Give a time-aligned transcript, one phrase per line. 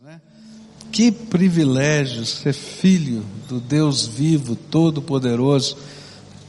[0.00, 0.20] Né?
[0.92, 5.76] Que privilégio ser filho do Deus vivo, todo-poderoso,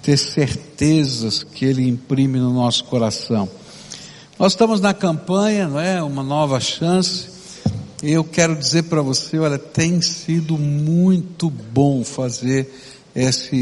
[0.02, 3.50] ter certezas que Ele imprime no nosso coração.
[4.38, 6.04] Nós estamos na campanha, não é?
[6.04, 7.28] Uma nova chance.
[8.04, 12.70] Eu quero dizer para você, olha, tem sido muito bom fazer
[13.16, 13.56] esse,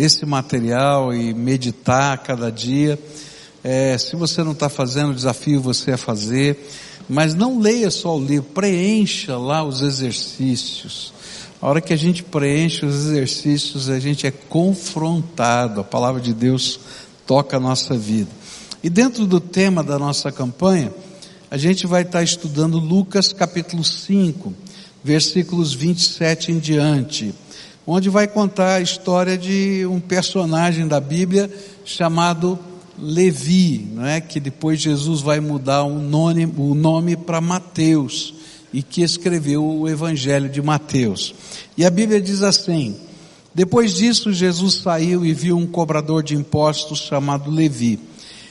[0.00, 2.98] esse material e meditar cada dia.
[3.62, 6.58] É, se você não está fazendo, desafio você é fazer.
[7.12, 11.12] Mas não leia só o livro, preencha lá os exercícios.
[11.60, 15.82] A hora que a gente preenche os exercícios, a gente é confrontado.
[15.82, 16.80] A palavra de Deus
[17.26, 18.30] toca a nossa vida.
[18.82, 20.90] E dentro do tema da nossa campanha,
[21.50, 24.50] a gente vai estar estudando Lucas capítulo 5,
[25.04, 27.34] versículos 27 em diante,
[27.86, 31.50] onde vai contar a história de um personagem da Bíblia
[31.84, 32.58] chamado
[33.02, 34.20] Levi, não é?
[34.20, 38.32] que depois Jesus vai mudar o nome, o nome para Mateus
[38.72, 41.34] e que escreveu o Evangelho de Mateus.
[41.76, 42.96] E a Bíblia diz assim:
[43.52, 47.98] Depois disso, Jesus saiu e viu um cobrador de impostos chamado Levi,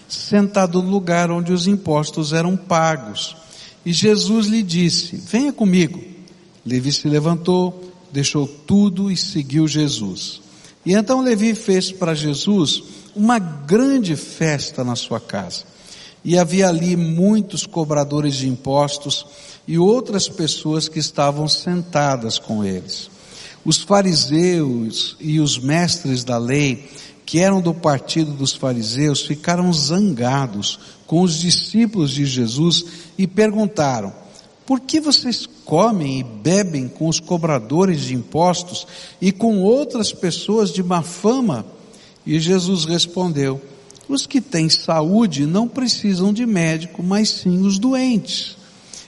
[0.08, 3.36] sentado no lugar onde os impostos eram pagos.
[3.86, 6.02] E Jesus lhe disse: Venha comigo.
[6.66, 10.42] Levi se levantou, deixou tudo e seguiu Jesus.
[10.86, 12.84] E então Levi fez para Jesus
[13.16, 15.64] uma grande festa na sua casa.
[16.24, 19.26] E havia ali muitos cobradores de impostos
[19.68, 23.10] e outras pessoas que estavam sentadas com eles.
[23.66, 26.90] Os fariseus e os mestres da lei,
[27.26, 32.86] que eram do partido dos fariseus, ficaram zangados com os discípulos de Jesus
[33.18, 34.14] e perguntaram:
[34.66, 38.88] por que vocês comem e bebem com os cobradores de impostos
[39.20, 41.66] e com outras pessoas de má fama?
[42.26, 43.62] E Jesus respondeu:
[44.08, 48.58] Os que têm saúde não precisam de médico, mas sim os doentes.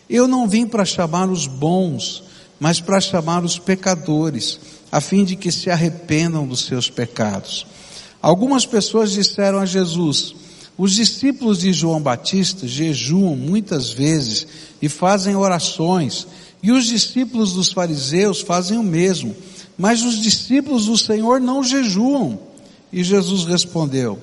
[0.09, 2.23] Eu não vim para chamar os bons,
[2.59, 4.59] mas para chamar os pecadores,
[4.91, 7.65] a fim de que se arrependam dos seus pecados.
[8.21, 10.33] Algumas pessoas disseram a Jesus:
[10.77, 14.47] Os discípulos de João Batista jejuam muitas vezes
[14.81, 16.27] e fazem orações,
[16.61, 19.35] e os discípulos dos fariseus fazem o mesmo,
[19.77, 22.52] mas os discípulos do Senhor não jejuam.
[22.93, 24.19] E Jesus respondeu: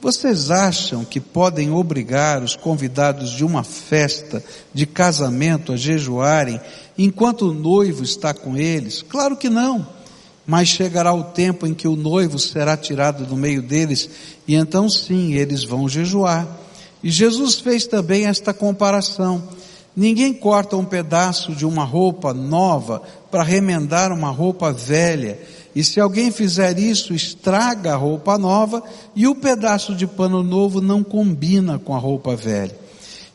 [0.00, 4.42] Vocês acham que podem obrigar os convidados de uma festa
[4.72, 6.58] de casamento a jejuarem
[6.96, 9.02] enquanto o noivo está com eles?
[9.02, 9.86] Claro que não.
[10.46, 14.08] Mas chegará o tempo em que o noivo será tirado do meio deles,
[14.48, 16.48] e então sim eles vão jejuar.
[17.02, 19.42] E Jesus fez também esta comparação.
[19.96, 25.38] Ninguém corta um pedaço de uma roupa nova para remendar uma roupa velha
[25.74, 28.82] e se alguém fizer isso, estraga a roupa nova
[29.14, 32.76] e o pedaço de pano novo não combina com a roupa velha.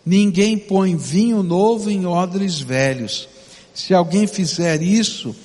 [0.06, 3.28] Ninguém põe vinho novo em odres velhos.
[3.74, 5.36] Se alguém fizer isso,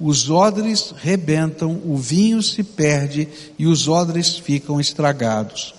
[0.00, 3.28] os odres rebentam, o vinho se perde
[3.58, 5.74] e os odres ficam estragados.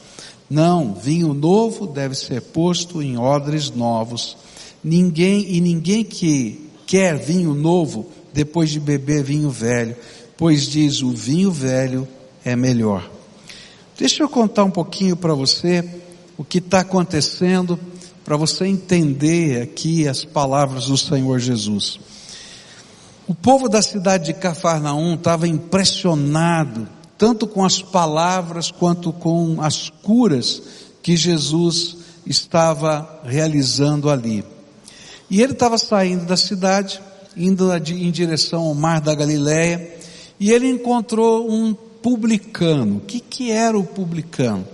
[0.49, 4.37] Não, vinho novo deve ser posto em odres novos.
[4.83, 9.95] Ninguém e ninguém que quer vinho novo depois de beber vinho velho,
[10.37, 12.07] pois diz o vinho velho
[12.43, 13.09] é melhor.
[13.97, 15.83] Deixa eu contar um pouquinho para você
[16.37, 17.79] o que está acontecendo,
[18.23, 21.99] para você entender aqui as palavras do Senhor Jesus.
[23.27, 26.87] O povo da cidade de Cafarnaum estava impressionado,
[27.17, 30.61] tanto com as palavras quanto com as curas
[31.01, 34.43] que Jesus estava realizando ali.
[35.29, 37.01] E ele estava saindo da cidade,
[37.35, 39.95] indo em direção ao mar da Galileia,
[40.39, 42.97] e ele encontrou um publicano.
[42.97, 44.67] O que, que era o publicano?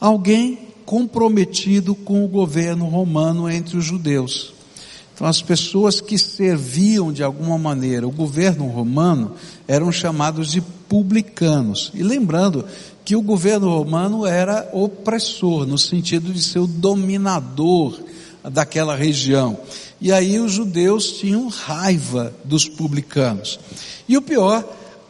[0.00, 4.54] Alguém comprometido com o governo romano entre os judeus.
[5.14, 9.32] Então as pessoas que serviam de alguma maneira o governo romano
[9.66, 11.90] eram chamados de publicanos.
[11.92, 12.64] E lembrando
[13.04, 17.98] que o governo romano era opressor, no sentido de ser o dominador
[18.50, 19.58] daquela região.
[20.00, 23.58] E aí os judeus tinham raiva dos publicanos.
[24.08, 24.64] E o pior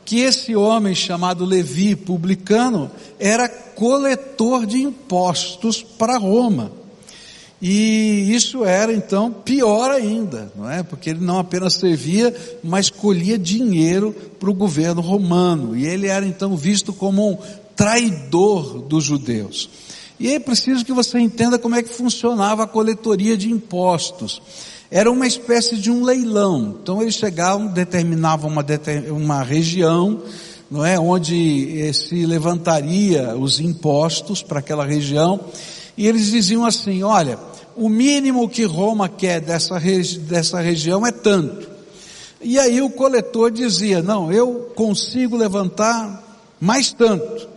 [0.08, 2.90] que esse homem chamado Levi, publicano,
[3.20, 6.72] era coletor de impostos para Roma.
[7.60, 10.82] E isso era então pior ainda, não é?
[10.82, 12.34] Porque ele não apenas servia,
[12.64, 15.76] mas colhia dinheiro para o governo romano.
[15.76, 17.38] E ele era então visto como um
[17.76, 19.68] traidor dos judeus.
[20.18, 24.40] E é preciso que você entenda como é que funcionava a coletoria de impostos.
[24.90, 26.76] Era uma espécie de um leilão.
[26.82, 28.64] Então eles chegavam, determinavam uma,
[29.10, 30.22] uma região,
[30.70, 35.40] não é, onde eh, se levantaria os impostos para aquela região,
[35.96, 37.38] e eles diziam assim: olha,
[37.76, 41.68] o mínimo que Roma quer dessa, regi dessa região é tanto.
[42.40, 46.24] E aí o coletor dizia, não, eu consigo levantar
[46.60, 47.48] mais tanto,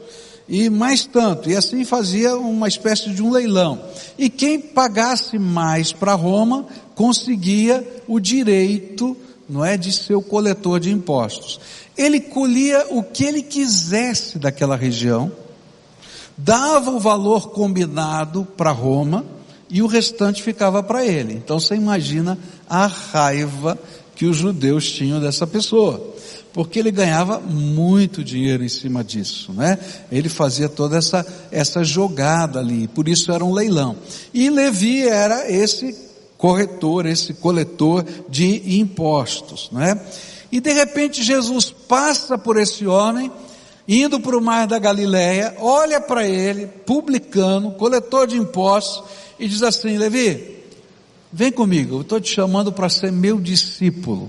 [0.50, 3.80] e mais tanto, e assim fazia uma espécie de um leilão.
[4.18, 6.66] E quem pagasse mais para Roma
[7.02, 9.18] conseguia o direito,
[9.50, 11.60] não é, de ser o coletor de impostos.
[11.98, 15.32] Ele colhia o que ele quisesse daquela região,
[16.38, 19.26] dava o valor combinado para Roma
[19.68, 21.34] e o restante ficava para ele.
[21.34, 22.38] Então você imagina
[22.70, 23.80] a raiva
[24.16, 26.14] que os judeus tinham dessa pessoa,
[26.54, 29.80] porque ele ganhava muito dinheiro em cima disso, né?
[30.12, 33.96] Ele fazia toda essa essa jogada ali, por isso era um leilão.
[34.32, 36.11] E Levi era esse
[36.42, 40.02] corretor, esse coletor de impostos, né?
[40.52, 43.32] E de repente Jesus passa por esse homem
[43.88, 49.04] indo para o mar da Galileia, olha para ele, publicano, coletor de impostos,
[49.40, 50.64] e diz assim: Levi,
[51.32, 54.28] vem comigo, eu estou te chamando para ser meu discípulo.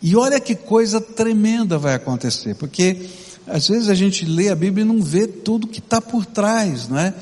[0.00, 3.06] E olha que coisa tremenda vai acontecer, porque
[3.46, 6.88] às vezes a gente lê a Bíblia e não vê tudo que está por trás,
[6.88, 7.12] não é?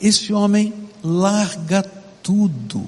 [0.00, 0.72] Esse homem
[1.02, 1.82] larga
[2.22, 2.86] tudo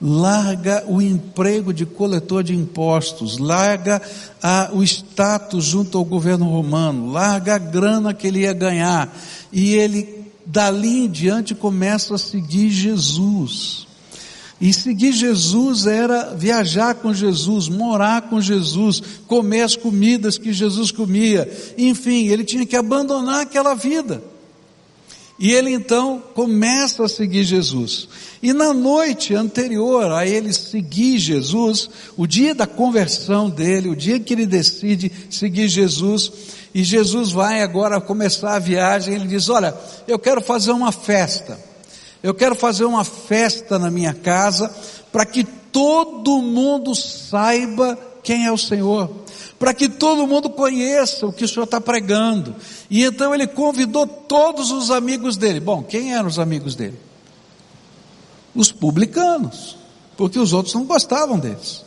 [0.00, 4.00] larga o emprego de coletor de impostos, larga
[4.42, 9.14] a, o status junto ao governo romano, larga a grana que ele ia ganhar,
[9.52, 13.86] e ele dali em diante começa a seguir Jesus.
[14.60, 20.90] E seguir Jesus era viajar com Jesus, morar com Jesus, comer as comidas que Jesus
[20.90, 21.50] comia.
[21.78, 24.22] Enfim, ele tinha que abandonar aquela vida.
[25.40, 28.06] E ele então começa a seguir Jesus.
[28.42, 34.20] E na noite anterior a ele seguir Jesus, o dia da conversão dele, o dia
[34.20, 36.30] que ele decide seguir Jesus,
[36.74, 39.74] e Jesus vai agora começar a viagem, ele diz: Olha,
[40.06, 41.58] eu quero fazer uma festa.
[42.22, 44.70] Eu quero fazer uma festa na minha casa
[45.10, 49.10] para que todo mundo saiba quem é o Senhor
[49.60, 52.56] para que todo mundo conheça o que o Senhor está pregando.
[52.88, 55.60] E então ele convidou todos os amigos dele.
[55.60, 56.98] Bom, quem eram os amigos dele?
[58.54, 59.76] Os publicanos,
[60.16, 61.84] porque os outros não gostavam deles.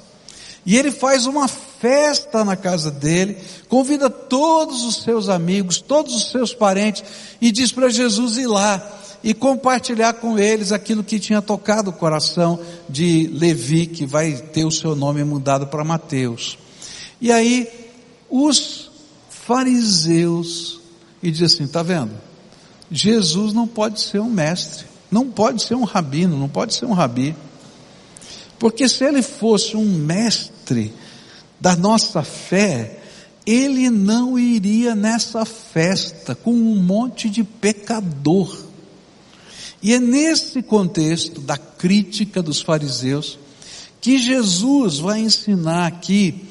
[0.64, 6.30] E ele faz uma festa na casa dele, convida todos os seus amigos, todos os
[6.30, 7.04] seus parentes,
[7.42, 8.88] e diz para Jesus ir lá
[9.24, 14.64] e compartilhar com eles aquilo que tinha tocado o coração de Levi, que vai ter
[14.64, 16.62] o seu nome mudado para Mateus.
[17.24, 17.70] E aí,
[18.30, 18.92] os
[19.30, 20.82] fariseus,
[21.22, 22.12] e diz assim, tá vendo?
[22.92, 26.92] Jesus não pode ser um mestre, não pode ser um rabino, não pode ser um
[26.92, 27.34] rabi.
[28.60, 30.94] Porque se ele fosse um mestre
[31.62, 33.00] da nossa fé,
[33.46, 38.54] ele não iria nessa festa com um monte de pecador.
[39.82, 43.40] E é nesse contexto da crítica dos fariseus
[44.02, 46.44] que Jesus vai ensinar aqui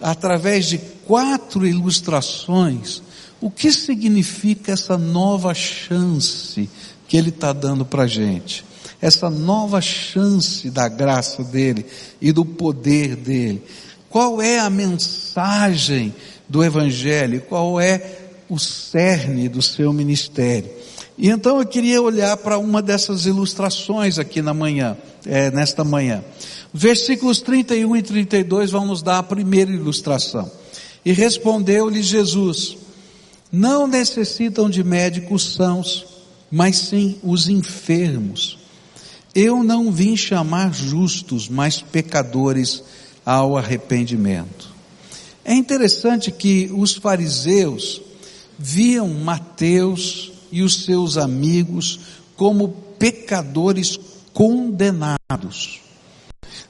[0.00, 3.02] através de quatro ilustrações,
[3.40, 6.68] o que significa essa nova chance
[7.06, 8.64] que Ele está dando para a gente.
[9.00, 11.84] Essa nova chance da graça dele
[12.20, 13.62] e do poder dele.
[14.08, 16.14] Qual é a mensagem
[16.48, 17.42] do Evangelho?
[17.42, 18.18] Qual é
[18.48, 20.70] o cerne do seu ministério?
[21.16, 26.24] E então eu queria olhar para uma dessas ilustrações aqui na manhã, é, nesta manhã.
[26.72, 30.50] Versículos 31 e 32 vão nos dar a primeira ilustração.
[31.04, 32.76] E respondeu-lhe Jesus:
[33.52, 36.04] Não necessitam de médicos sãos,
[36.50, 38.58] mas sim os enfermos.
[39.32, 42.82] Eu não vim chamar justos, mas pecadores
[43.24, 44.72] ao arrependimento.
[45.44, 48.00] É interessante que os fariseus
[48.58, 51.98] viam Mateus e os seus amigos
[52.36, 52.68] como
[52.98, 53.98] pecadores
[54.32, 55.84] condenados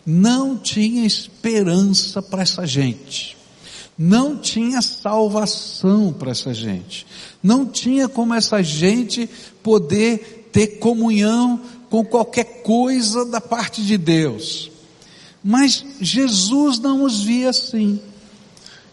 [0.07, 3.37] não tinha esperança para essa gente.
[3.97, 7.07] Não tinha salvação para essa gente.
[7.43, 9.29] Não tinha como essa gente
[9.63, 14.71] poder ter comunhão com qualquer coisa da parte de Deus.
[15.43, 18.01] Mas Jesus não os via assim.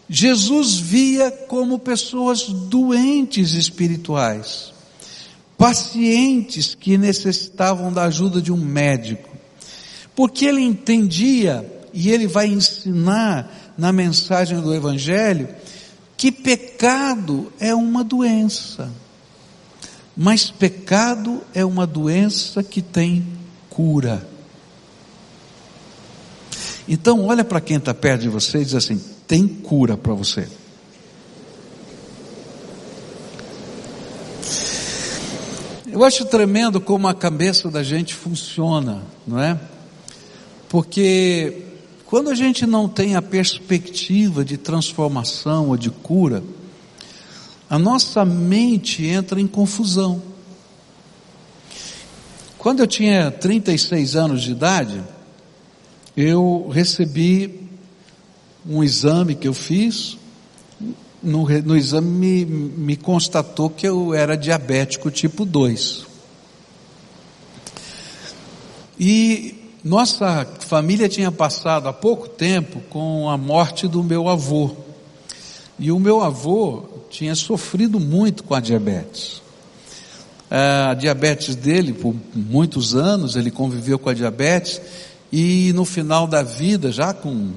[0.08, 4.71] Jesus via como pessoas doentes espirituais,
[5.62, 9.32] pacientes que necessitavam da ajuda de um médico
[10.14, 15.48] porque ele entendia, e ele vai ensinar na mensagem do Evangelho,
[16.16, 18.90] que pecado é uma doença.
[20.16, 23.26] Mas pecado é uma doença que tem
[23.70, 24.26] cura.
[26.86, 30.46] Então olha para quem está perto de você e diz assim: tem cura para você.
[35.92, 39.60] Eu acho tremendo como a cabeça da gente funciona, não é?
[40.66, 41.64] Porque
[42.06, 46.42] quando a gente não tem a perspectiva de transformação ou de cura,
[47.68, 50.22] a nossa mente entra em confusão.
[52.56, 55.02] Quando eu tinha 36 anos de idade,
[56.16, 57.68] eu recebi
[58.66, 60.16] um exame que eu fiz,
[61.22, 66.06] no, no exame me, me constatou que eu era diabético tipo 2.
[68.98, 74.70] E nossa família tinha passado há pouco tempo com a morte do meu avô.
[75.78, 79.42] E o meu avô tinha sofrido muito com a diabetes.
[80.50, 84.80] A diabetes dele, por muitos anos, ele conviveu com a diabetes
[85.32, 87.52] e no final da vida, já com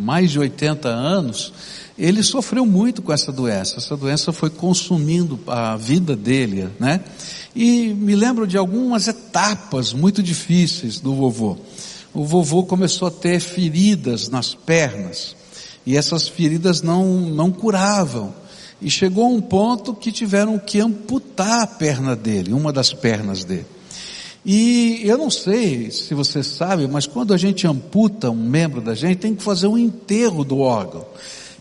[0.00, 1.52] mais de 80 anos,
[1.98, 3.76] ele sofreu muito com essa doença.
[3.76, 7.00] Essa doença foi consumindo a vida dele, né?
[7.54, 11.58] E me lembro de algumas etapas muito difíceis do vovô.
[12.14, 15.36] O vovô começou a ter feridas nas pernas.
[15.84, 18.32] E essas feridas não, não curavam.
[18.80, 23.44] E chegou a um ponto que tiveram que amputar a perna dele, uma das pernas
[23.44, 23.66] dele.
[24.44, 28.94] E eu não sei se você sabe, mas quando a gente amputa um membro da
[28.94, 31.04] gente, tem que fazer um enterro do órgão.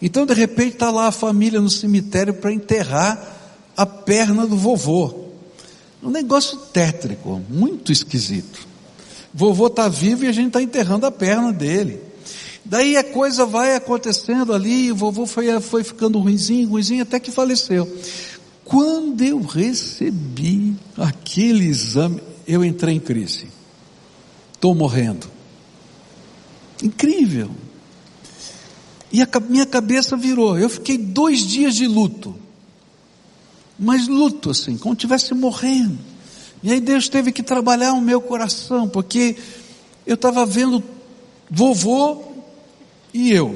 [0.01, 3.37] Então, de repente, está lá a família no cemitério para enterrar
[3.75, 5.25] a perna do vovô.
[6.01, 8.67] Um negócio tétrico, muito esquisito.
[9.33, 11.99] Vovô está vivo e a gente está enterrando a perna dele.
[12.63, 17.31] Daí a coisa vai acontecendo ali, o vovô foi, foi ficando ruizinho, ruizinho, até que
[17.31, 17.91] faleceu.
[18.63, 23.47] Quando eu recebi aquele exame, eu entrei em crise.
[24.53, 25.27] Estou morrendo.
[26.81, 27.51] Incrível.
[29.11, 30.57] E a minha cabeça virou.
[30.57, 32.35] Eu fiquei dois dias de luto.
[33.77, 35.99] Mas luto assim, como estivesse morrendo.
[36.63, 39.37] E aí Deus teve que trabalhar o meu coração, porque
[40.05, 40.83] eu estava vendo
[41.49, 42.23] vovô
[43.13, 43.55] e eu.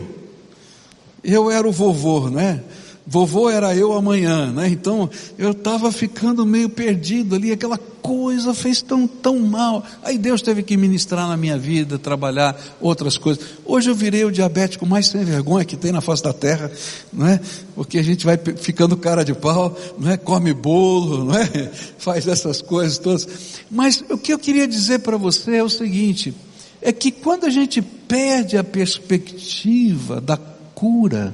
[1.24, 2.64] Eu era o vovô, né?
[3.06, 4.70] Vovô era eu amanhã, né?
[4.70, 9.84] Então eu estava ficando meio perdido ali, aquela coisa fez tão, tão mal.
[10.04, 13.44] Aí Deus teve que ministrar na minha vida, trabalhar outras coisas.
[13.66, 16.72] Hoje eu virei o diabético mais sem vergonha que tem na face da terra,
[17.12, 17.42] não é?
[17.76, 20.18] Porque a gente vai ficando cara de pau, não é?
[20.18, 21.46] Come bolo, não é?
[21.98, 23.28] Faz essas coisas todas.
[23.70, 26.34] Mas o que eu queria dizer para você é o seguinte:
[26.82, 31.34] é que quando a gente perde a perspectiva da cura,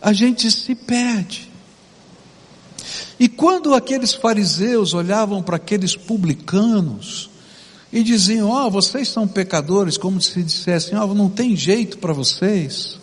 [0.00, 1.50] a gente se perde.
[3.18, 7.30] E quando aqueles fariseus olhavam para aqueles publicanos
[7.92, 11.98] e diziam: Ó, oh, vocês são pecadores, como se dissessem: Ó, oh, não tem jeito
[11.98, 12.98] para vocês.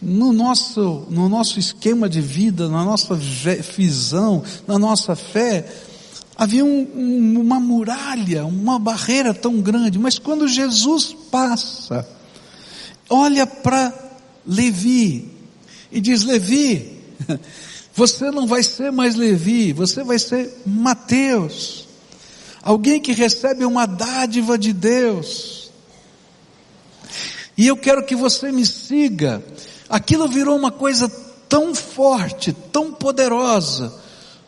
[0.00, 5.66] No nosso, no nosso esquema de vida, na nossa visão, na nossa fé,
[6.36, 9.98] havia um, um, uma muralha, uma barreira tão grande.
[9.98, 12.08] Mas quando Jesus passa,
[13.10, 13.92] olha para
[14.46, 15.37] Levi,
[15.90, 16.98] e diz: Levi,
[17.94, 21.88] você não vai ser mais Levi, você vai ser Mateus,
[22.62, 25.70] alguém que recebe uma dádiva de Deus.
[27.56, 29.42] E eu quero que você me siga.
[29.88, 31.08] Aquilo virou uma coisa
[31.48, 33.92] tão forte, tão poderosa,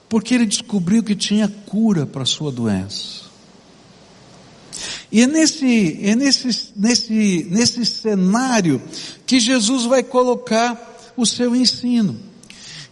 [0.09, 3.31] porque ele descobriu que tinha cura para a sua doença.
[5.11, 8.81] E é nesse, é nesse, nesse, nesse cenário
[9.27, 10.90] que Jesus vai colocar
[11.21, 12.19] o seu ensino.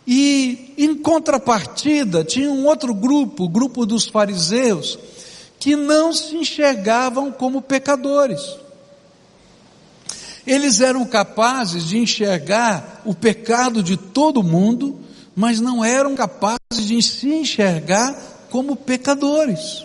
[0.07, 4.99] E em contrapartida, tinha um outro grupo, o grupo dos fariseus,
[5.59, 8.41] que não se enxergavam como pecadores.
[10.47, 14.99] Eles eram capazes de enxergar o pecado de todo mundo,
[15.37, 19.85] mas não eram capazes de se enxergar como pecadores.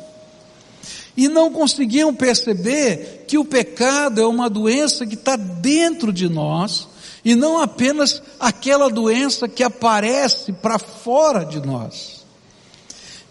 [1.17, 6.92] E não conseguiam perceber que o pecado é uma doença que está dentro de nós
[7.23, 12.23] e não apenas aquela doença que aparece para fora de nós.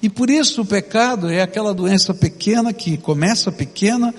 [0.03, 4.13] E por isso o pecado é aquela doença pequena que começa pequena,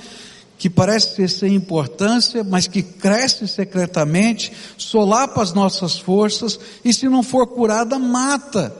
[0.58, 7.10] que parece ser sem importância, mas que cresce secretamente, solapa as nossas forças e se
[7.10, 8.74] não for curada, mata.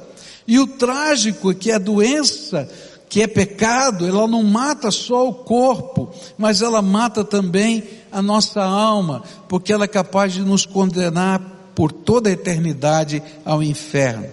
[0.48, 2.70] E o trágico é que a doença
[3.14, 8.64] que é pecado, ela não mata só o corpo, mas ela mata também a nossa
[8.64, 11.40] alma, porque ela é capaz de nos condenar
[11.76, 14.26] por toda a eternidade ao inferno.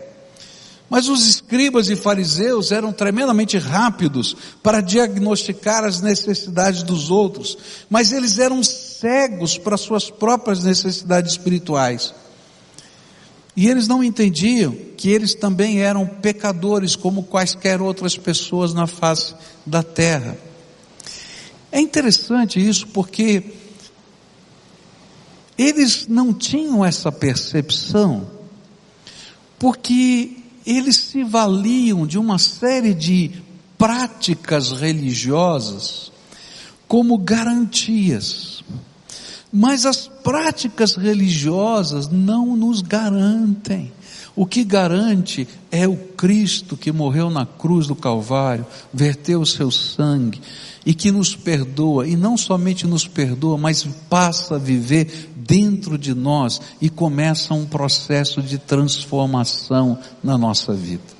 [0.88, 7.58] Mas os escribas e fariseus eram tremendamente rápidos para diagnosticar as necessidades dos outros,
[7.90, 12.14] mas eles eram cegos para suas próprias necessidades espirituais.
[13.60, 19.34] E eles não entendiam que eles também eram pecadores como quaisquer outras pessoas na face
[19.66, 20.38] da terra.
[21.70, 23.52] É interessante isso porque
[25.58, 28.30] eles não tinham essa percepção,
[29.58, 33.42] porque eles se valiam de uma série de
[33.76, 36.10] práticas religiosas
[36.88, 38.49] como garantias.
[39.52, 43.92] Mas as práticas religiosas não nos garantem.
[44.36, 49.70] O que garante é o Cristo que morreu na cruz do Calvário, verteu o seu
[49.70, 50.40] sangue
[50.86, 56.14] e que nos perdoa, e não somente nos perdoa, mas passa a viver dentro de
[56.14, 61.19] nós e começa um processo de transformação na nossa vida.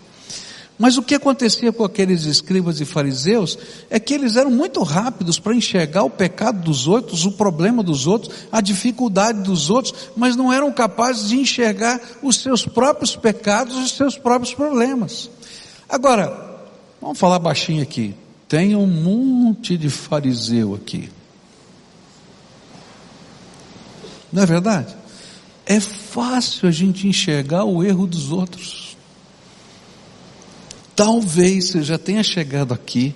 [0.81, 3.59] Mas o que acontecia com aqueles escribas e fariseus
[3.91, 8.07] é que eles eram muito rápidos para enxergar o pecado dos outros, o problema dos
[8.07, 13.77] outros, a dificuldade dos outros, mas não eram capazes de enxergar os seus próprios pecados,
[13.77, 15.29] os seus próprios problemas.
[15.87, 16.65] Agora,
[16.99, 18.15] vamos falar baixinho aqui.
[18.49, 21.11] Tem um monte de fariseu aqui.
[24.33, 24.97] Não é verdade?
[25.67, 28.90] É fácil a gente enxergar o erro dos outros.
[30.95, 33.15] Talvez você já tenha chegado aqui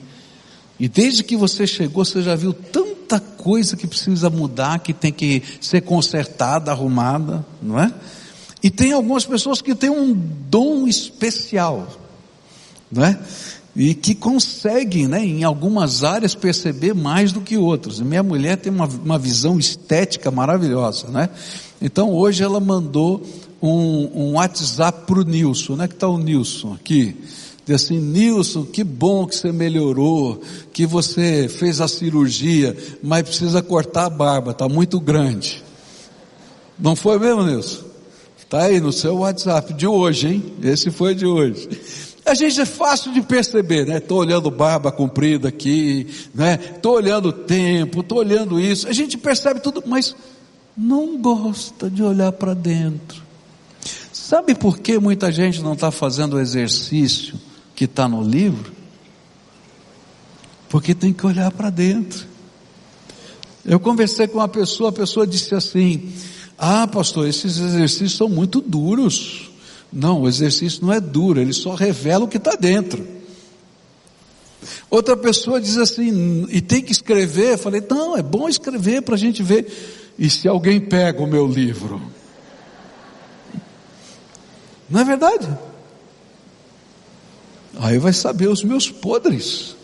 [0.78, 5.12] e desde que você chegou você já viu tanta coisa que precisa mudar, que tem
[5.12, 7.92] que ser consertada, arrumada, não é?
[8.62, 11.86] E tem algumas pessoas que têm um dom especial,
[12.90, 13.18] não é?
[13.76, 18.00] E que conseguem, né, em algumas áreas perceber mais do que outros.
[18.00, 21.28] Minha mulher tem uma, uma visão estética maravilhosa, né?
[21.80, 23.22] Então hoje ela mandou
[23.60, 25.86] um, um WhatsApp para o Nilson, né?
[25.86, 27.16] Que está o Nilson aqui.
[27.66, 30.40] Diz assim, Nilson, que bom que você melhorou,
[30.72, 35.62] que você fez a cirurgia, mas precisa cortar a barba, está muito grande.
[36.78, 37.84] Não foi mesmo, Nilson?
[38.38, 40.54] Está aí no seu WhatsApp de hoje, hein?
[40.62, 41.68] Esse foi de hoje.
[42.26, 43.96] A gente é fácil de perceber, né?
[43.96, 46.58] Estou olhando barba comprida aqui, né?
[46.76, 48.86] Estou olhando o tempo, estou olhando isso.
[48.88, 50.14] A gente percebe tudo, mas
[50.76, 53.22] não gosta de olhar para dentro.
[54.12, 57.34] Sabe por que muita gente não está fazendo o exercício
[57.74, 58.72] que está no livro,
[60.68, 62.26] porque tem que olhar para dentro.
[63.64, 66.12] Eu conversei com uma pessoa, a pessoa disse assim:
[66.58, 69.50] Ah, pastor, esses exercícios são muito duros.
[69.92, 73.14] Não, o exercício não é duro, ele só revela o que está dentro.
[74.90, 77.52] Outra pessoa diz assim, e tem que escrever.
[77.52, 79.66] Eu falei, não, é bom escrever para a gente ver.
[80.18, 82.00] E se alguém pega o meu livro?
[84.88, 85.48] Não é verdade?
[87.78, 89.76] Aí vai saber os meus podres.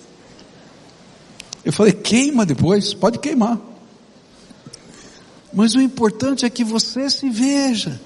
[1.64, 3.58] Eu falei, queima depois, pode queimar.
[5.52, 8.00] Mas o importante é que você se veja.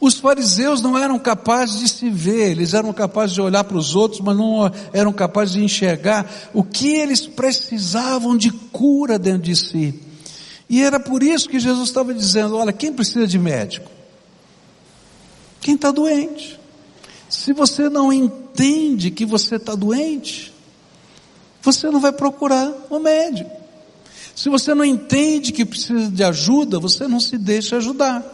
[0.00, 3.94] Os fariseus não eram capazes de se ver, eles eram capazes de olhar para os
[3.94, 9.56] outros, mas não eram capazes de enxergar o que eles precisavam de cura dentro de
[9.56, 9.98] si.
[10.68, 13.90] E era por isso que Jesus estava dizendo: olha, quem precisa de médico?
[15.60, 16.60] Quem está doente.
[17.34, 20.54] Se você não entende que você está doente,
[21.60, 23.50] você não vai procurar o médico.
[24.36, 28.24] Se você não entende que precisa de ajuda, você não se deixa ajudar.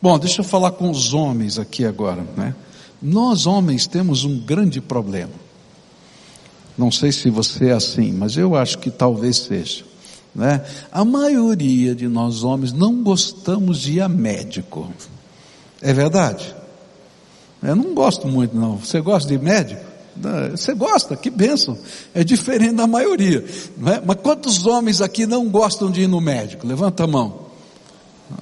[0.00, 2.54] Bom, deixa eu falar com os homens aqui agora, né?
[3.02, 5.34] Nós homens temos um grande problema.
[6.78, 9.84] Não sei se você é assim, mas eu acho que talvez seja.
[10.32, 10.64] Né?
[10.92, 14.88] A maioria de nós homens não gostamos de ir a médico.
[15.82, 16.55] É verdade?
[17.62, 18.76] Eu não gosto muito não.
[18.76, 19.84] Você gosta de médico?
[20.50, 21.76] Você gosta, que benção.
[22.14, 23.44] É diferente da maioria.
[23.86, 24.02] É?
[24.04, 26.66] Mas quantos homens aqui não gostam de ir no médico?
[26.66, 27.46] Levanta a mão.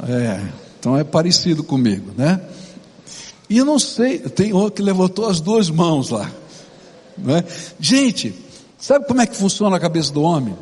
[0.08, 0.40] É,
[0.78, 2.40] então é parecido comigo, né?
[3.48, 6.30] E eu não sei, tem um que levantou as duas mãos lá.
[7.16, 7.44] Né?
[7.78, 8.34] Gente,
[8.78, 10.56] sabe como é que funciona a cabeça do homem?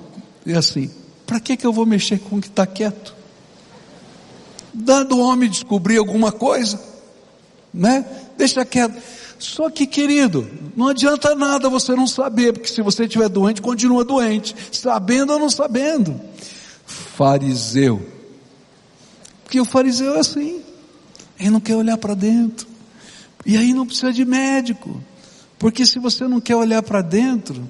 [0.47, 0.91] É assim,
[1.27, 3.15] para que, que eu vou mexer com o que está quieto?
[4.75, 6.81] Dando o homem descobrir alguma coisa,
[7.73, 8.05] né?
[8.37, 9.01] Deixa quieto.
[9.39, 14.05] Só que, querido, não adianta nada você não saber, porque se você estiver doente, continua
[14.05, 16.21] doente, sabendo ou não sabendo.
[16.87, 18.07] Fariseu.
[19.43, 20.63] Porque o fariseu é assim.
[21.39, 22.69] Ele não quer olhar para dentro.
[23.45, 25.03] E aí não precisa de médico.
[25.59, 27.69] Porque se você não quer olhar para dentro,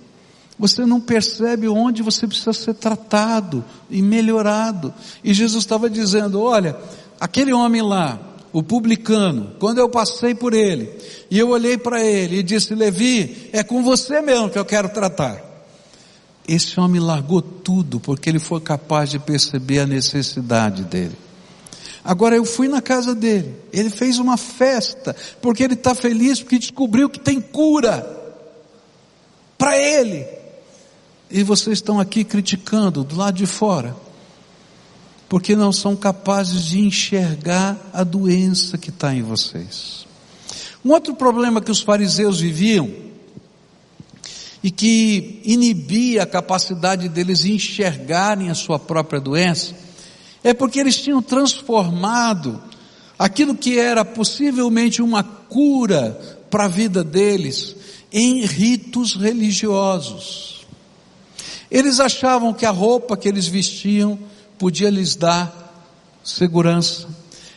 [0.59, 4.93] você não percebe onde você precisa ser tratado e melhorado.
[5.25, 6.77] E Jesus estava dizendo: olha,
[7.19, 8.21] aquele homem lá,
[8.53, 10.91] o publicano, quando eu passei por ele,
[11.31, 14.89] e eu olhei para ele e disse: Levi, é com você mesmo que eu quero
[14.91, 15.43] tratar.
[16.47, 21.17] Esse homem largou tudo porque ele foi capaz de perceber a necessidade dele.
[22.05, 26.59] Agora eu fui na casa dele, ele fez uma festa, porque ele está feliz porque
[26.59, 28.05] descobriu que tem cura
[29.57, 30.27] para ele.
[31.31, 33.97] E vocês estão aqui criticando do lado de fora,
[35.33, 40.07] porque não são capazes de enxergar a doença que está em vocês.
[40.85, 42.91] Um outro problema que os fariseus viviam
[44.63, 49.75] e que inibia a capacidade deles enxergarem a sua própria doença,
[50.45, 52.63] é porque eles tinham transformado
[53.19, 56.11] aquilo que era possivelmente uma cura
[56.51, 57.75] para a vida deles
[58.13, 60.67] em ritos religiosos.
[61.71, 64.31] Eles achavam que a roupa que eles vestiam
[64.63, 65.75] podia lhes dar
[66.23, 67.09] segurança.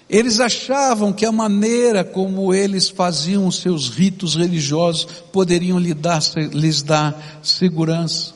[0.10, 6.20] Eles achavam que a maneira como eles faziam os seus ritos religiosos poderiam lhes dar,
[6.52, 8.34] lhes dar segurança.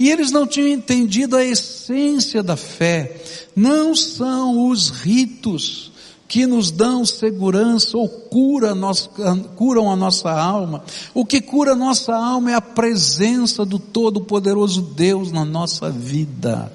[0.00, 3.20] E eles não tinham entendido a essência da fé.
[3.54, 5.92] Não são os ritos
[6.26, 9.10] que nos dão segurança ou cura nós,
[9.56, 10.82] curam a nossa alma.
[11.12, 16.72] O que cura a nossa alma é a presença do Todo-Poderoso Deus na nossa vida.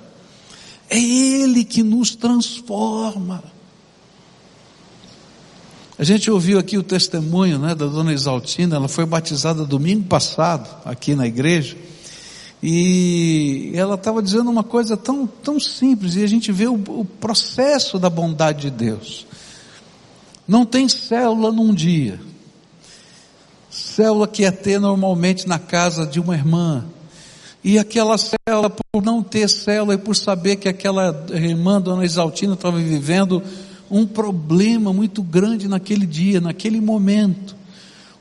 [0.92, 3.42] É Ele que nos transforma.
[5.98, 10.70] A gente ouviu aqui o testemunho né, da dona Exaltina, ela foi batizada domingo passado
[10.84, 11.78] aqui na igreja.
[12.62, 17.06] E ela estava dizendo uma coisa tão, tão simples, e a gente vê o, o
[17.06, 19.26] processo da bondade de Deus.
[20.46, 22.20] Não tem célula num dia.
[23.70, 26.84] Célula que é ter normalmente na casa de uma irmã.
[27.64, 32.54] E aquela célula, por não ter célula e por saber que aquela irmã, dona Exaltina,
[32.54, 33.42] estava vivendo
[33.90, 37.56] um problema muito grande naquele dia, naquele momento.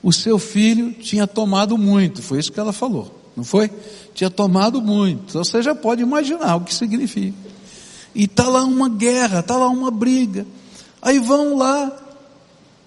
[0.02, 3.70] O seu filho tinha tomado muito, foi isso que ela falou, não foi?
[4.14, 5.38] Tinha tomado muito.
[5.38, 7.36] Você já pode imaginar o que significa.
[8.14, 10.46] E está lá uma guerra, está lá uma briga.
[11.00, 11.96] Aí vão lá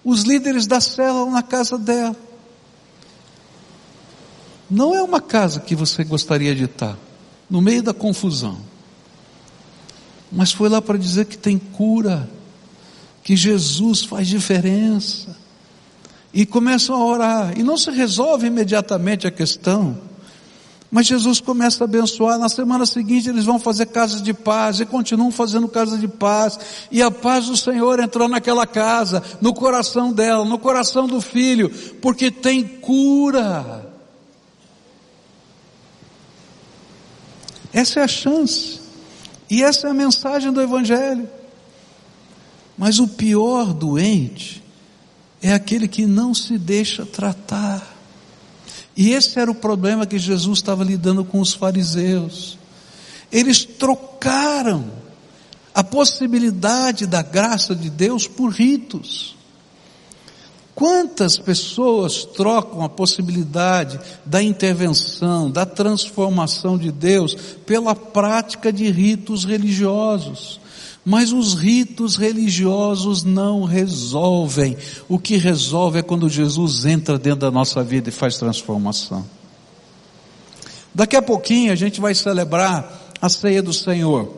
[0.03, 2.15] os líderes da célula na casa dela.
[4.73, 6.97] Não é uma casa que você gostaria de estar,
[7.47, 8.57] no meio da confusão.
[10.31, 12.27] Mas foi lá para dizer que tem cura
[13.23, 15.37] que Jesus faz diferença.
[16.33, 17.53] E começam a orar.
[17.55, 19.95] E não se resolve imediatamente a questão.
[20.89, 22.39] Mas Jesus começa a abençoar.
[22.39, 26.59] Na semana seguinte eles vão fazer casas de paz e continuam fazendo casa de paz.
[26.89, 31.69] E a paz do Senhor entrou naquela casa, no coração dela, no coração do filho,
[32.01, 33.92] porque tem cura.
[37.73, 38.79] Essa é a chance.
[39.49, 41.27] E essa é a mensagem do Evangelho.
[42.77, 44.63] Mas o pior doente
[45.41, 47.93] é aquele que não se deixa tratar.
[48.95, 52.57] E esse era o problema que Jesus estava lidando com os fariseus.
[53.31, 54.85] Eles trocaram
[55.73, 59.35] a possibilidade da graça de Deus por ritos.
[60.83, 67.33] Quantas pessoas trocam a possibilidade da intervenção, da transformação de Deus
[67.65, 70.59] pela prática de ritos religiosos?
[71.05, 74.75] Mas os ritos religiosos não resolvem.
[75.07, 79.25] O que resolve é quando Jesus entra dentro da nossa vida e faz transformação.
[80.93, 84.29] Daqui a pouquinho a gente vai celebrar a ceia do Senhor.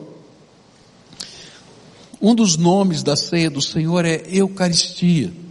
[2.21, 5.44] Um dos nomes da ceia do Senhor é Eucaristia.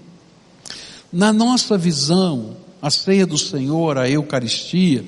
[1.14, 5.02] Na nossa visão, a ceia do Senhor, a Eucaristia,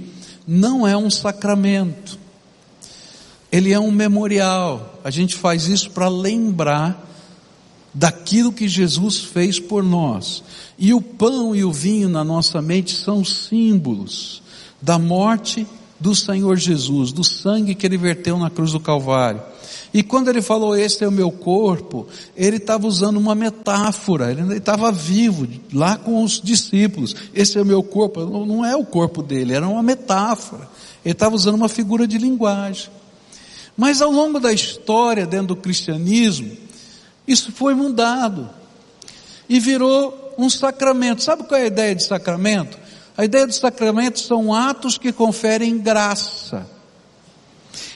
[0.46, 2.18] não é um sacramento
[3.50, 5.00] ele é um memorial.
[5.04, 7.04] A gente faz isso para lembrar
[7.94, 10.42] daquilo que Jesus fez por nós.
[10.78, 14.42] E o pão e o vinho na nossa mente são símbolos
[14.82, 15.66] da morte
[15.98, 19.40] do Senhor Jesus, do sangue que ele verteu na cruz do Calvário.
[19.96, 22.06] E quando ele falou, este é o meu corpo,
[22.36, 27.16] ele estava usando uma metáfora, ele estava vivo, lá com os discípulos.
[27.32, 30.68] Esse é o meu corpo, não é o corpo dele, era uma metáfora.
[31.02, 32.90] Ele estava usando uma figura de linguagem.
[33.74, 36.54] Mas ao longo da história, dentro do cristianismo,
[37.26, 38.50] isso foi mudado
[39.48, 41.22] e virou um sacramento.
[41.22, 42.76] Sabe qual é a ideia de sacramento?
[43.16, 46.75] A ideia de sacramento são atos que conferem graça.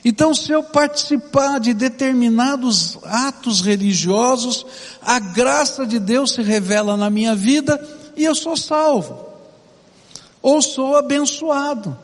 [0.05, 4.65] Então, se eu participar de determinados atos religiosos,
[5.03, 7.81] a graça de Deus se revela na minha vida
[8.17, 9.27] e eu sou salvo.
[10.43, 11.97] Ou sou abençoado.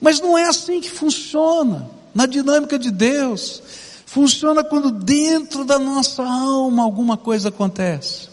[0.00, 3.62] Mas não é assim que funciona na dinâmica de Deus.
[4.04, 8.28] Funciona quando dentro da nossa alma alguma coisa acontece.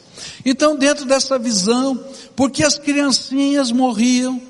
[0.46, 2.02] Então, dentro dessa visão,
[2.36, 4.41] porque as criancinhas morriam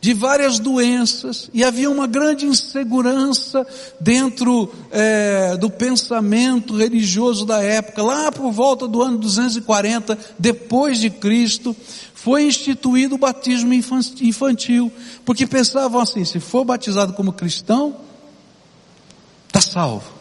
[0.00, 3.66] de várias doenças e havia uma grande insegurança
[4.00, 8.02] dentro é, do pensamento religioso da época.
[8.02, 11.76] Lá por volta do ano 240 depois de Cristo
[12.14, 14.90] foi instituído o batismo infantil,
[15.24, 17.96] porque pensavam assim: se for batizado como cristão,
[19.48, 20.18] está salvo.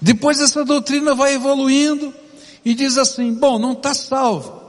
[0.00, 2.12] Depois essa doutrina vai evoluindo
[2.62, 4.63] e diz assim: bom, não está salvo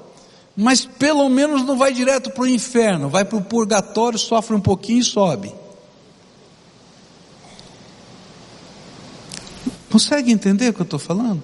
[0.56, 4.62] mas pelo menos não vai direto para o inferno, vai para o purgatório, sofre um
[4.62, 5.54] pouquinho e sobe.
[9.92, 11.44] Consegue entender o que eu estou falando?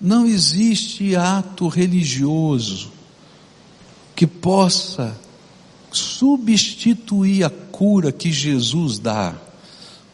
[0.00, 2.92] Não existe ato religioso
[4.14, 5.18] que possa
[5.90, 9.34] substituir a cura que Jesus dá,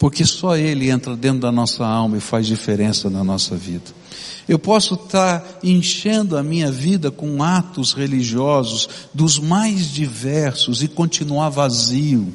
[0.00, 3.84] porque só Ele entra dentro da nossa alma e faz diferença na nossa vida.
[4.48, 11.50] Eu posso estar enchendo a minha vida com atos religiosos dos mais diversos e continuar
[11.50, 12.32] vazio.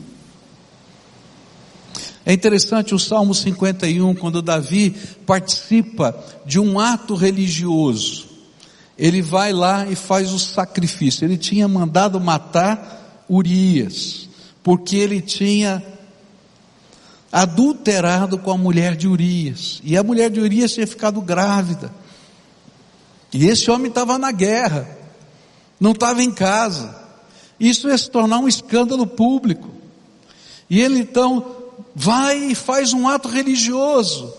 [2.24, 4.92] É interessante o Salmo 51, quando Davi
[5.26, 8.28] participa de um ato religioso.
[8.96, 11.26] Ele vai lá e faz o sacrifício.
[11.26, 14.30] Ele tinha mandado matar Urias,
[14.62, 15.84] porque ele tinha
[17.36, 19.82] adulterado com a mulher de Urias.
[19.84, 21.94] E a mulher de Urias tinha ficado grávida.
[23.34, 24.88] E esse homem estava na guerra,
[25.78, 26.96] não estava em casa.
[27.60, 29.68] Isso ia se tornar um escândalo público.
[30.70, 31.46] E ele então
[31.94, 34.34] vai e faz um ato religioso.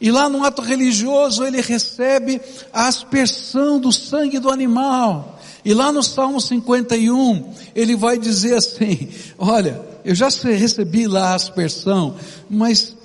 [0.00, 2.40] E lá no ato religioso ele recebe
[2.72, 5.40] a aspersão do sangue do animal.
[5.64, 11.34] E lá no Salmo 51 ele vai dizer assim: Olha, eu já recebi lá a
[11.34, 12.14] aspersão,
[12.48, 12.96] mas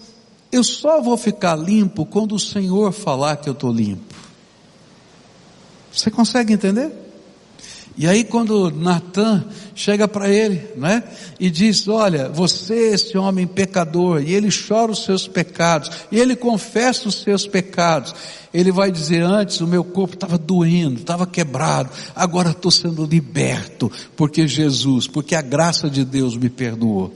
[0.52, 4.14] eu só vou ficar limpo quando o Senhor falar que eu estou limpo.
[5.92, 6.92] Você consegue entender?
[7.98, 9.44] E aí quando Natan
[9.76, 11.04] chega para ele, né?
[11.40, 16.36] E diz, olha, você esse homem pecador, e ele chora os seus pecados, e ele
[16.36, 18.16] confessa os seus pecados.
[18.54, 23.92] Ele vai dizer, antes o meu corpo estava doendo, estava quebrado, agora estou sendo liberto,
[24.16, 27.14] porque Jesus, porque a graça de Deus me perdoou.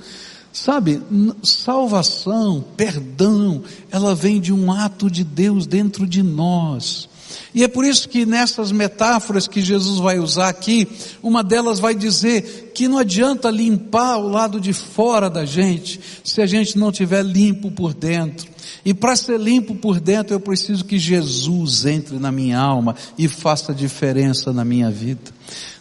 [0.51, 1.01] Sabe,
[1.43, 3.61] salvação, perdão,
[3.91, 7.09] ela vem de um ato de Deus dentro de nós.
[7.53, 10.87] E é por isso que nessas metáforas que Jesus vai usar aqui,
[11.23, 16.41] uma delas vai dizer que não adianta limpar o lado de fora da gente, se
[16.41, 18.47] a gente não tiver limpo por dentro.
[18.83, 23.27] E para ser limpo por dentro, eu preciso que Jesus entre na minha alma e
[23.27, 25.31] faça diferença na minha vida.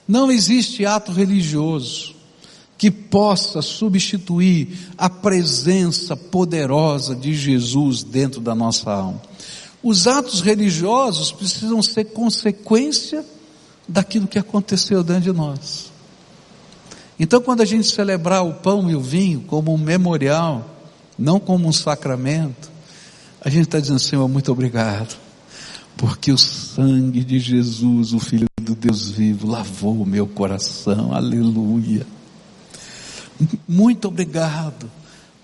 [0.07, 2.15] Não existe ato religioso
[2.77, 9.23] que possa substituir a presença poderosa de Jesus dentro da nossa alma.
[9.85, 13.23] Os atos religiosos precisam ser consequência
[13.87, 15.93] daquilo que aconteceu dentro de nós.
[17.21, 20.69] Então, quando a gente celebrar o pão e o vinho como um memorial,
[21.19, 22.71] não como um sacramento,
[23.43, 25.15] a gente está dizendo, Senhor, muito obrigado,
[25.99, 32.07] porque o sangue de Jesus, o Filho do Deus vivo, lavou o meu coração, aleluia.
[33.69, 34.91] Muito obrigado,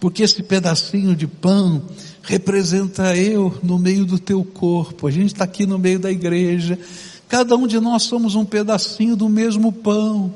[0.01, 1.83] porque esse pedacinho de pão
[2.23, 5.07] representa eu no meio do teu corpo.
[5.07, 6.79] A gente está aqui no meio da igreja.
[7.29, 10.35] Cada um de nós somos um pedacinho do mesmo pão.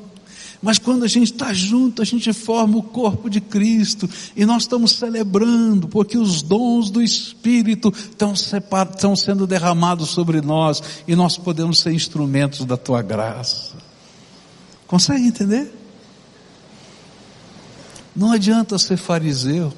[0.61, 4.63] Mas quando a gente está junto, a gente forma o corpo de Cristo e nós
[4.63, 11.79] estamos celebrando, porque os dons do Espírito estão, sendo derramados sobre nós e nós podemos
[11.79, 13.75] ser instrumentos da tua graça.
[14.87, 15.71] Consegue entender?
[18.15, 19.71] Não adianta ser fariseu.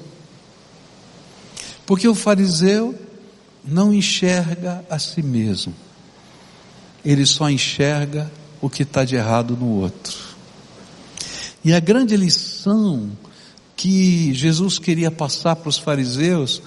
[1.88, 2.94] Porque o fariseu
[3.64, 5.74] não enxerga a si mesmo,
[7.02, 10.14] ele só enxerga o que está de errado no outro.
[11.64, 13.10] E a grande lição
[13.74, 16.60] que Jesus queria passar para os fariseus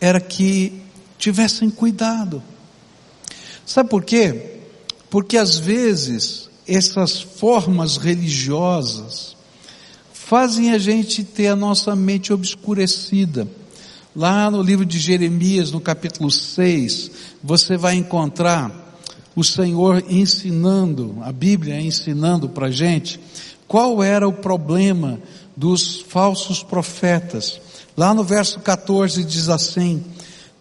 [0.00, 0.80] era que
[1.18, 2.40] tivessem cuidado.
[3.66, 4.60] Sabe por quê?
[5.10, 9.36] Porque às vezes essas formas religiosas
[10.12, 13.48] fazem a gente ter a nossa mente obscurecida
[14.14, 17.10] Lá no livro de Jeremias, no capítulo 6,
[17.42, 18.98] você vai encontrar
[19.36, 23.20] o Senhor ensinando, a Bíblia ensinando para a gente,
[23.68, 25.20] qual era o problema
[25.56, 27.60] dos falsos profetas.
[27.96, 30.02] Lá no verso 14 diz assim: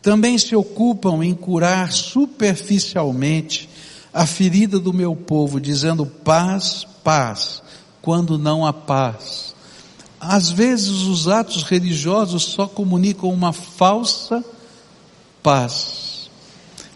[0.01, 3.67] também se ocupam em curar superficialmente
[4.13, 7.61] a ferida do meu povo, dizendo paz, paz,
[8.01, 9.48] quando não há paz.
[10.19, 14.43] Às vezes os atos religiosos só comunicam uma falsa
[15.41, 16.29] paz.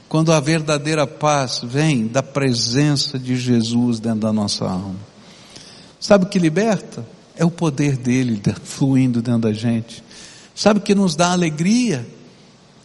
[0.10, 5.00] quando a verdadeira paz vem da presença de Jesus dentro da nossa alma.
[6.00, 7.04] Sabe o que liberta?
[7.36, 10.04] É o poder dele fluindo dentro da gente.
[10.54, 12.06] Sabe o que nos dá alegria?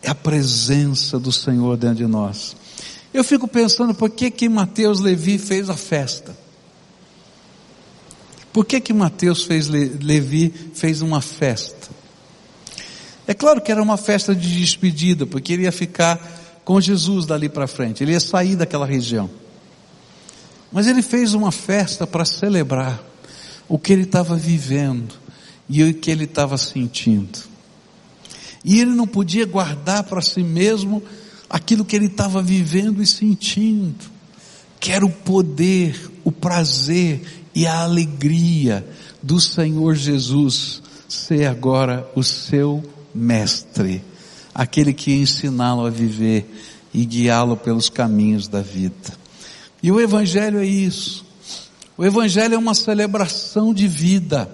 [0.03, 2.57] É a presença do Senhor dentro de nós.
[3.13, 6.35] Eu fico pensando por que que Mateus Levi fez a festa?
[8.53, 11.89] Por que que Mateus fez Levi fez uma festa?
[13.27, 16.19] É claro que era uma festa de despedida, porque ele ia ficar
[16.65, 19.29] com Jesus dali para frente, ele ia sair daquela região.
[20.73, 23.03] Mas ele fez uma festa para celebrar
[23.69, 25.15] o que ele estava vivendo
[25.69, 27.39] e o que ele estava sentindo.
[28.65, 31.03] E ele não podia guardar para si mesmo
[31.49, 34.05] aquilo que ele estava vivendo e sentindo,
[34.81, 37.23] que era o poder, o prazer
[37.55, 38.87] e a alegria
[39.23, 42.83] do Senhor Jesus ser agora o seu
[43.15, 44.03] mestre,
[44.55, 46.47] aquele que ensiná-lo a viver
[46.93, 49.17] e guiá-lo pelos caminhos da vida.
[49.83, 51.25] E o Evangelho é isso.
[51.97, 54.49] O Evangelho é uma celebração de vida.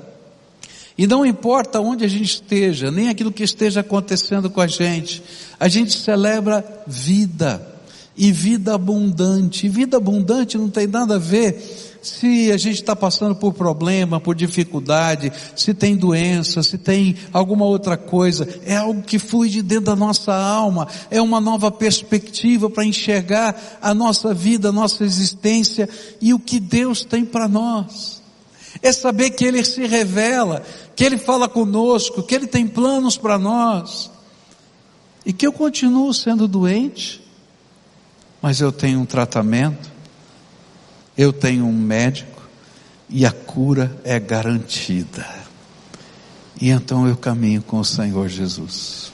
[0.96, 5.22] E não importa onde a gente esteja, nem aquilo que esteja acontecendo com a gente,
[5.58, 7.70] a gente celebra vida.
[8.16, 9.66] E vida abundante.
[9.66, 14.20] E vida abundante não tem nada a ver se a gente está passando por problema,
[14.20, 19.62] por dificuldade, se tem doença, se tem alguma outra coisa, é algo que flui de
[19.62, 25.02] dentro da nossa alma, é uma nova perspectiva para enxergar a nossa vida, a nossa
[25.04, 25.88] existência
[26.20, 28.22] e o que Deus tem para nós.
[28.82, 30.62] É saber que Ele se revela,
[30.94, 34.10] que Ele fala conosco, que Ele tem planos para nós.
[35.24, 37.22] E que eu continuo sendo doente,
[38.42, 39.93] mas eu tenho um tratamento,
[41.16, 42.42] eu tenho um médico
[43.08, 45.26] e a cura é garantida.
[46.60, 49.12] E então eu caminho com o Senhor Jesus.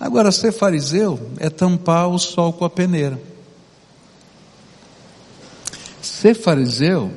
[0.00, 3.20] Agora, ser fariseu é tampar o sol com a peneira.
[6.00, 7.12] Ser fariseu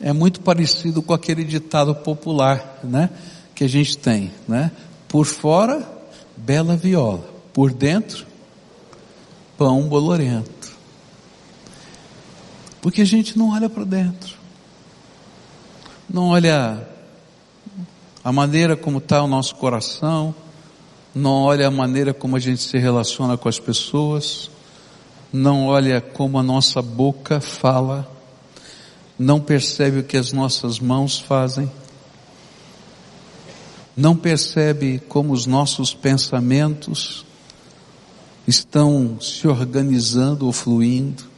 [0.00, 3.10] é muito parecido com aquele ditado popular, né?
[3.54, 4.70] Que a gente tem, né?
[5.08, 5.86] Por fora,
[6.36, 7.28] bela viola.
[7.52, 8.26] Por dentro,
[9.58, 10.59] pão bolorento.
[12.80, 14.36] Porque a gente não olha para dentro.
[16.08, 16.88] Não olha
[18.22, 20.34] a maneira como está o nosso coração,
[21.14, 24.50] não olha a maneira como a gente se relaciona com as pessoas,
[25.32, 28.10] não olha como a nossa boca fala,
[29.18, 31.70] não percebe o que as nossas mãos fazem,
[33.96, 37.24] não percebe como os nossos pensamentos
[38.46, 41.29] estão se organizando ou fluindo,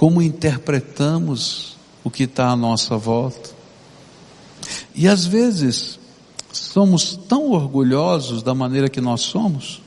[0.00, 3.50] como interpretamos o que está à nossa volta.
[4.94, 6.00] E às vezes
[6.50, 9.82] somos tão orgulhosos da maneira que nós somos,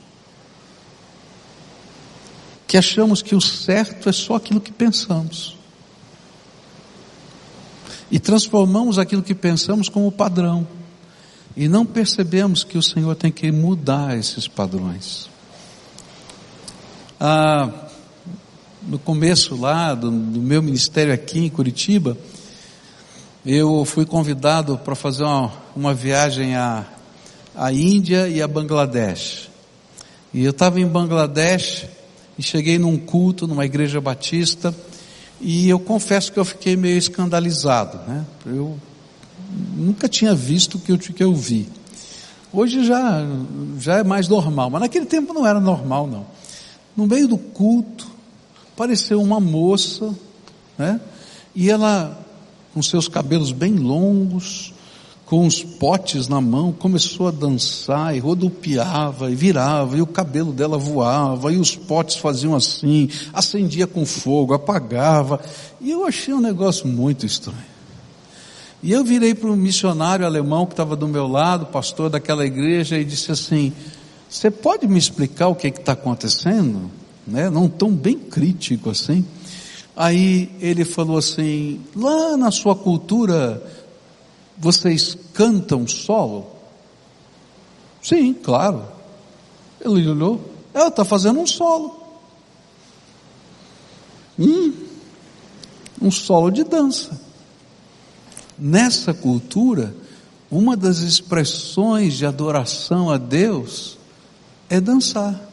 [2.64, 5.56] que achamos que o certo é só aquilo que pensamos.
[8.08, 10.64] E transformamos aquilo que pensamos como padrão.
[11.56, 15.28] E não percebemos que o Senhor tem que mudar esses padrões.
[17.18, 17.83] Ah,
[18.86, 22.16] no começo lá do, do meu ministério aqui em Curitiba,
[23.44, 26.84] eu fui convidado para fazer uma, uma viagem à,
[27.54, 29.50] à Índia e a Bangladesh.
[30.32, 31.86] E eu estava em Bangladesh
[32.38, 34.74] e cheguei num culto, numa igreja batista,
[35.40, 38.24] e eu confesso que eu fiquei meio escandalizado, né?
[38.46, 38.78] Eu
[39.76, 41.68] nunca tinha visto o que eu, que eu vi.
[42.52, 43.24] Hoje já,
[43.78, 46.26] já é mais normal, mas naquele tempo não era normal não.
[46.96, 48.13] No meio do culto,
[48.74, 50.12] apareceu uma moça,
[50.76, 51.00] né?
[51.54, 52.20] E ela,
[52.74, 54.74] com seus cabelos bem longos,
[55.24, 60.52] com os potes na mão, começou a dançar e rodopiava e virava, e o cabelo
[60.52, 65.40] dela voava, e os potes faziam assim, acendia com fogo, apagava,
[65.80, 67.74] e eu achei um negócio muito estranho.
[68.82, 72.98] E eu virei para um missionário alemão que estava do meu lado, pastor daquela igreja,
[72.98, 73.72] e disse assim:
[74.28, 76.90] Você pode me explicar o que está acontecendo?
[77.26, 77.48] Né?
[77.50, 79.24] não tão bem crítico assim.
[79.96, 83.62] Aí ele falou assim: lá na sua cultura,
[84.58, 86.46] vocês cantam solo?
[88.02, 88.84] Sim, claro.
[89.80, 92.00] Ele olhou, ela está fazendo um solo.
[94.38, 94.72] Hum,
[96.00, 97.20] um solo de dança.
[98.58, 99.94] Nessa cultura,
[100.50, 103.96] uma das expressões de adoração a Deus
[104.68, 105.43] é dançar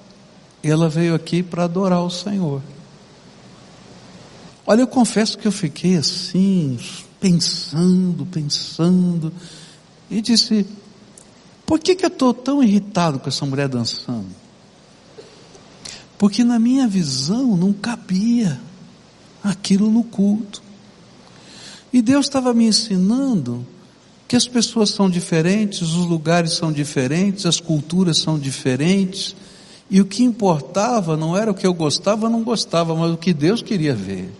[0.69, 2.61] ela veio aqui para adorar o Senhor.
[4.65, 6.77] Olha, eu confesso que eu fiquei assim,
[7.19, 9.33] pensando, pensando,
[10.09, 10.65] e disse:
[11.71, 14.27] por que, que eu estou tão irritado com essa mulher dançando?
[16.17, 18.59] Porque na minha visão não cabia
[19.41, 20.61] aquilo no culto.
[21.93, 23.65] E Deus estava me ensinando
[24.27, 29.33] que as pessoas são diferentes, os lugares são diferentes, as culturas são diferentes,
[29.91, 33.17] e o que importava não era o que eu gostava ou não gostava, mas o
[33.17, 34.31] que Deus queria ver.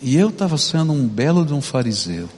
[0.00, 2.28] E eu estava sendo um belo de um fariseu.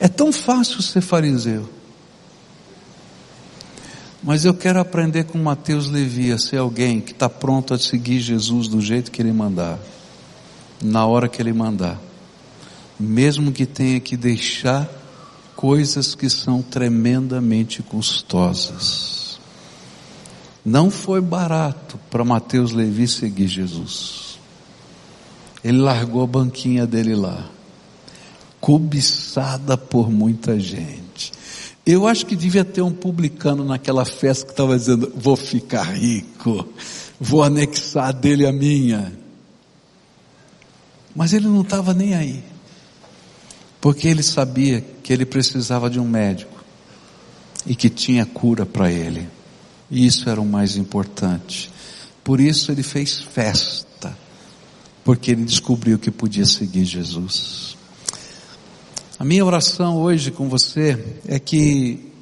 [0.00, 1.68] É tão fácil ser fariseu.
[4.22, 8.20] Mas eu quero aprender com Mateus Levi a ser alguém que está pronto a seguir
[8.20, 9.78] Jesus do jeito que ele mandar,
[10.82, 12.00] na hora que ele mandar,
[12.98, 14.88] mesmo que tenha que deixar
[15.54, 19.23] coisas que são tremendamente custosas.
[20.64, 24.38] Não foi barato para Mateus Levi seguir Jesus.
[25.62, 27.50] Ele largou a banquinha dele lá,
[28.60, 31.32] cobiçada por muita gente.
[31.86, 36.66] Eu acho que devia ter um publicano naquela festa que estava dizendo: vou ficar rico,
[37.20, 39.12] vou anexar dele a minha.
[41.14, 42.42] Mas ele não estava nem aí,
[43.80, 46.64] porque ele sabia que ele precisava de um médico
[47.66, 49.28] e que tinha cura para ele,
[49.94, 51.70] e isso era o mais importante.
[52.24, 54.18] Por isso ele fez festa,
[55.04, 57.76] porque ele descobriu que podia seguir Jesus.
[59.16, 62.12] A minha oração hoje com você é que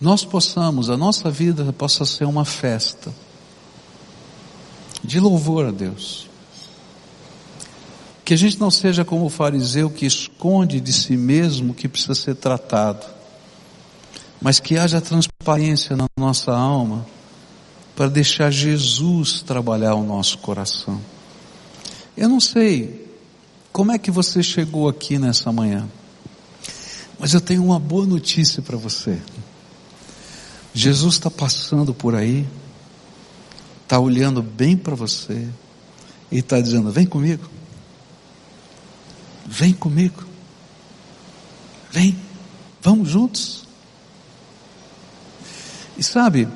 [0.00, 3.12] nós possamos, a nossa vida possa ser uma festa
[5.04, 6.26] de louvor a Deus.
[8.24, 11.86] Que a gente não seja como o fariseu que esconde de si mesmo o que
[11.86, 13.04] precisa ser tratado,
[14.40, 15.37] mas que haja transparência
[15.96, 17.06] na nossa alma
[17.96, 21.00] para deixar Jesus trabalhar o nosso coração.
[22.14, 23.08] Eu não sei
[23.72, 25.88] como é que você chegou aqui nessa manhã.
[27.18, 29.18] Mas eu tenho uma boa notícia para você.
[30.74, 32.46] Jesus está passando por aí,
[33.84, 35.48] está olhando bem para você
[36.30, 37.48] e está dizendo: Vem comigo,
[39.46, 40.24] vem comigo,
[41.90, 42.16] vem,
[42.82, 43.67] vamos juntos.
[45.98, 46.48] E sabe,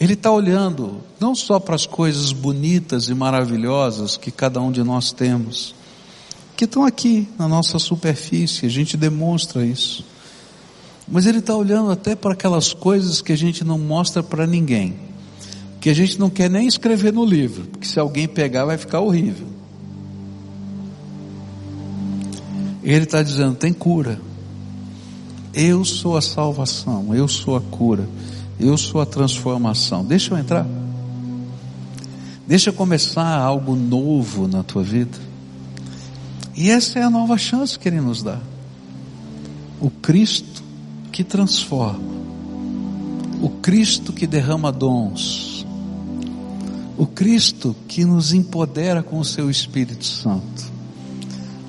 [0.00, 4.82] Ele está olhando não só para as coisas bonitas e maravilhosas que cada um de
[4.82, 5.74] nós temos,
[6.56, 10.04] que estão aqui na nossa superfície, a gente demonstra isso.
[11.06, 14.96] Mas ele está olhando até para aquelas coisas que a gente não mostra para ninguém,
[15.80, 19.00] que a gente não quer nem escrever no livro, porque se alguém pegar vai ficar
[19.00, 19.46] horrível.
[22.82, 24.20] Ele está dizendo: tem cura.
[25.52, 28.06] Eu sou a salvação, eu sou a cura,
[28.58, 30.04] eu sou a transformação.
[30.04, 30.66] Deixa eu entrar.
[32.46, 35.18] Deixa eu começar algo novo na tua vida.
[36.54, 38.38] E essa é a nova chance que Ele nos dá.
[39.80, 40.62] O Cristo
[41.12, 42.16] que transforma.
[43.42, 45.66] O Cristo que derrama dons.
[46.96, 50.72] O Cristo que nos empodera com o seu Espírito Santo.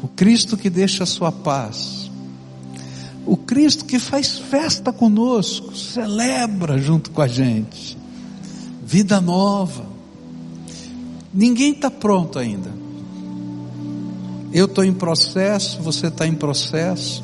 [0.02, 2.07] O Cristo que deixa a sua paz.
[3.28, 7.98] O Cristo que faz festa conosco, celebra junto com a gente.
[8.86, 9.86] Vida nova.
[11.34, 12.72] Ninguém está pronto ainda.
[14.54, 17.22] Eu estou em processo, você está em processo,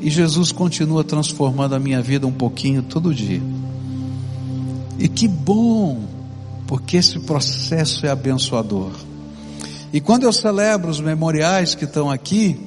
[0.00, 3.40] e Jesus continua transformando a minha vida um pouquinho todo dia.
[4.98, 6.00] E que bom,
[6.66, 8.90] porque esse processo é abençoador.
[9.92, 12.58] E quando eu celebro os memoriais que estão aqui,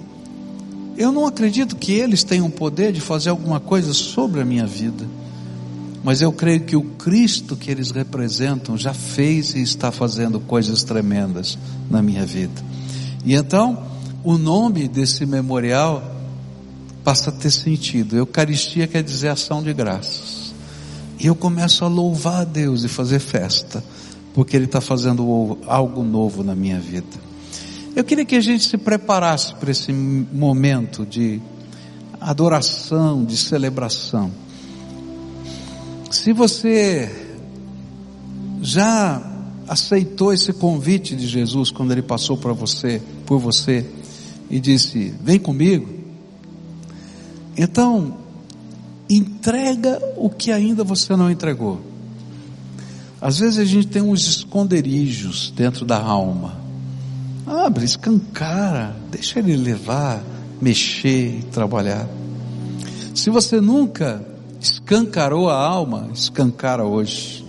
[1.00, 4.68] eu não acredito que eles tenham o poder de fazer alguma coisa sobre a minha
[4.68, 5.08] vida.
[6.04, 10.84] Mas eu creio que o Cristo que eles representam já fez e está fazendo coisas
[10.84, 11.58] tremendas
[11.89, 12.62] na minha vida.
[13.24, 13.82] E então,
[14.26, 16.04] o nome desse memorial
[17.02, 18.18] passa a ter sentido.
[18.18, 20.54] Eucaristia quer dizer ação de graças.
[21.18, 23.82] E eu começo a louvar a Deus e fazer festa,
[24.34, 27.29] porque Ele está fazendo algo novo na minha vida.
[27.96, 31.42] Eu queria que a gente se preparasse para esse momento de
[32.20, 34.32] adoração, de celebração.
[36.12, 37.10] Se você
[38.62, 39.22] já
[39.68, 43.86] aceitou esse convite de Jesus quando ele passou para você, por você,
[44.50, 45.88] e disse: Vem comigo.
[47.56, 48.18] Então,
[49.10, 51.82] entrega o que ainda você não entregou.
[53.22, 56.59] Às vezes a gente tem uns esconderijos dentro da alma.
[57.50, 60.24] Abre, escancara, deixa ele levar,
[60.62, 62.08] mexer e trabalhar.
[63.16, 64.24] Se você nunca
[64.62, 67.43] escancarou a alma, escancara hoje.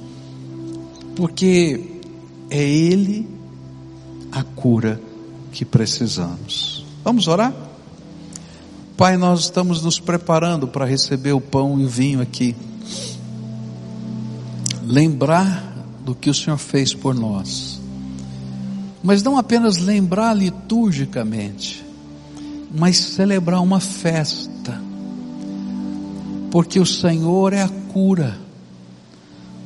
[1.14, 1.98] Porque
[2.48, 3.28] é ele
[4.32, 4.98] a cura
[5.52, 6.86] que precisamos.
[7.04, 7.52] Vamos orar?
[8.96, 12.56] Pai, nós estamos nos preparando para receber o pão e o vinho aqui.
[14.82, 15.72] lembrar
[16.04, 17.79] do que o Senhor fez por nós.
[19.02, 21.84] Mas não apenas lembrar liturgicamente,
[22.74, 24.80] mas celebrar uma festa.
[26.50, 28.38] Porque o Senhor é a cura.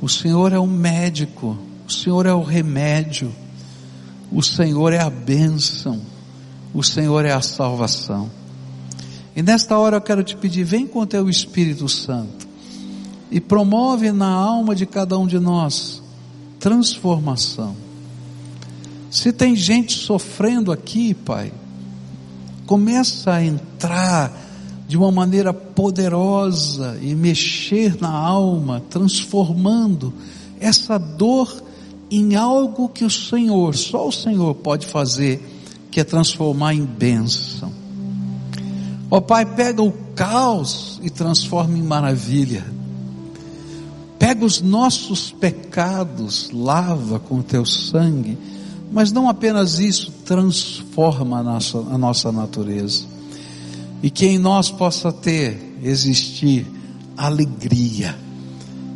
[0.01, 1.57] O Senhor é o médico,
[1.87, 3.33] o Senhor é o remédio,
[4.31, 6.01] o Senhor é a bênção,
[6.75, 8.31] o Senhor é a salvação.
[9.35, 12.47] E nesta hora eu quero te pedir, vem com o teu Espírito Santo
[13.31, 16.03] e promove na alma de cada um de nós
[16.61, 17.84] transformação.
[19.15, 21.53] Se tem gente sofrendo aqui, Pai,
[22.67, 24.33] começa a entrar
[24.89, 30.13] de uma maneira poderosa e mexer na alma, transformando
[30.59, 31.63] essa dor
[32.11, 35.49] em algo que o Senhor, só o Senhor pode fazer,
[35.93, 37.73] que é transformar em bênção.
[39.09, 42.65] Ó Pai, pega o caos e transforma em maravilha.
[44.19, 48.37] Pega os nossos pecados, lava com o teu sangue,
[48.95, 53.05] mas não apenas isso, transforma a nossa, a nossa natureza.
[54.01, 56.65] E que em nós possa ter, existir
[57.17, 58.17] alegria.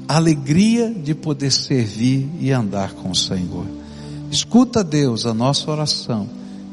[0.07, 3.67] Alegria de poder servir e andar com o Senhor.
[4.31, 6.29] Escuta, Deus, a nossa oração.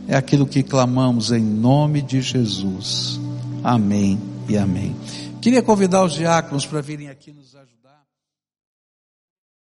[0.08, 3.20] É aquilo que clamamos em nome de Jesus.
[3.64, 4.96] Amém e amém.
[5.42, 7.75] Queria convidar os diáconos para virem aqui nos ajudar.